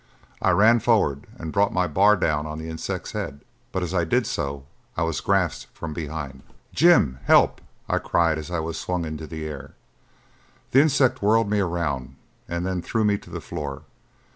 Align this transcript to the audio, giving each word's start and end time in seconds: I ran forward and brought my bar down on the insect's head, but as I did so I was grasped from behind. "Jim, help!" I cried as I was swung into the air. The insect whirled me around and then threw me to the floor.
I 0.41 0.49
ran 0.49 0.79
forward 0.79 1.27
and 1.37 1.51
brought 1.51 1.71
my 1.75 1.85
bar 1.85 2.15
down 2.17 2.47
on 2.47 2.57
the 2.57 2.67
insect's 2.69 3.11
head, 3.11 3.41
but 3.71 3.83
as 3.83 3.93
I 3.93 4.03
did 4.03 4.25
so 4.25 4.65
I 4.97 5.03
was 5.03 5.21
grasped 5.21 5.71
from 5.77 5.93
behind. 5.93 6.41
"Jim, 6.73 7.19
help!" 7.25 7.61
I 7.87 7.99
cried 7.99 8.39
as 8.39 8.49
I 8.49 8.61
was 8.61 8.79
swung 8.79 9.05
into 9.05 9.27
the 9.27 9.45
air. 9.45 9.75
The 10.71 10.81
insect 10.81 11.21
whirled 11.21 11.51
me 11.51 11.59
around 11.59 12.15
and 12.49 12.65
then 12.65 12.81
threw 12.81 13.05
me 13.05 13.19
to 13.19 13.29
the 13.29 13.39
floor. 13.41 13.83